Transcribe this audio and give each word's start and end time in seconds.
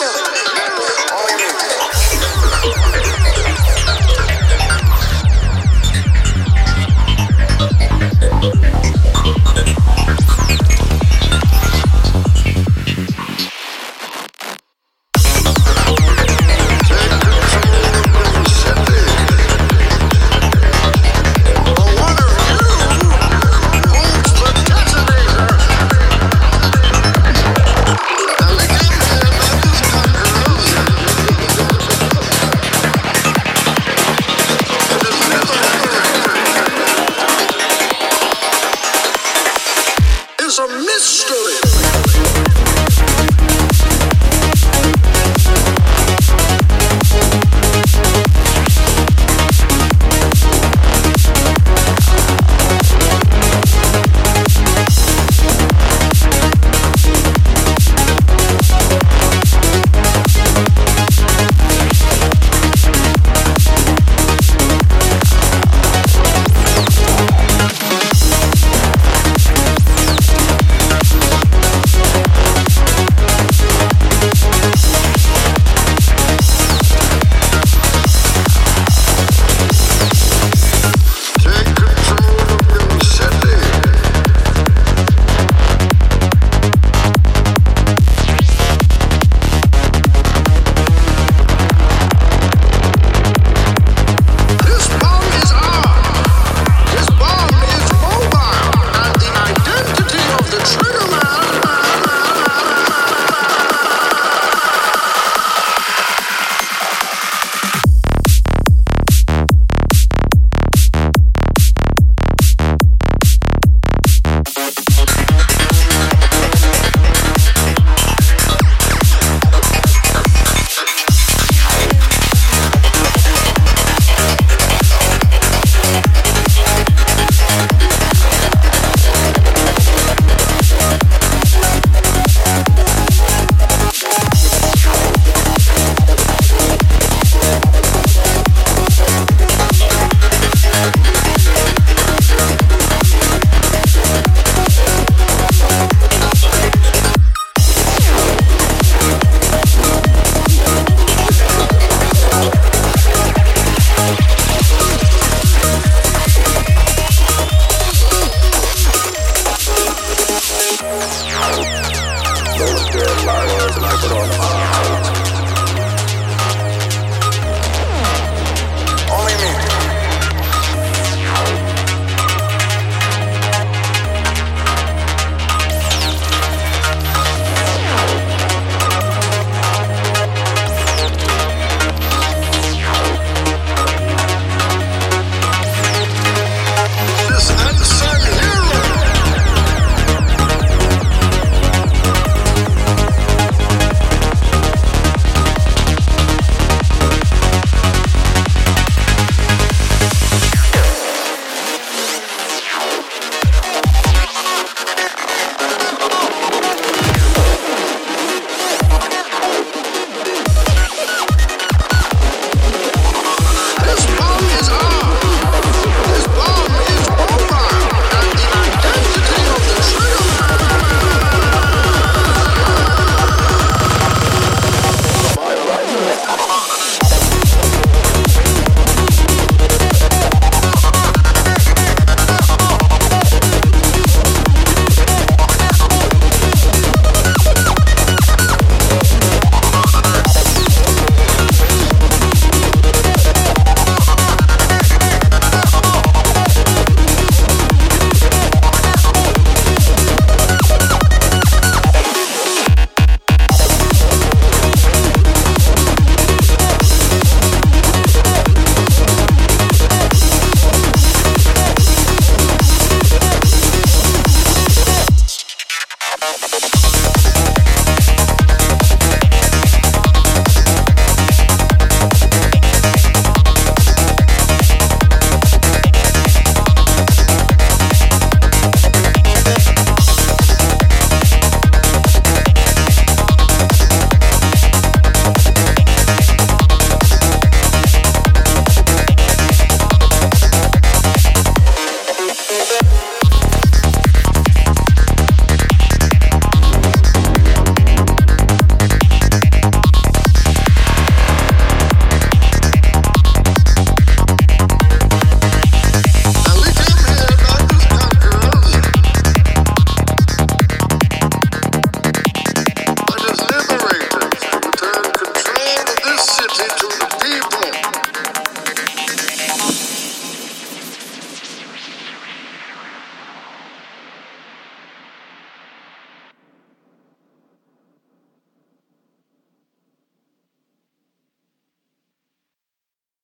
Miller. 0.00 0.24